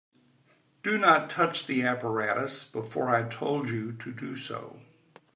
[0.81, 4.79] Do not touch the apparatus before I told you to do so.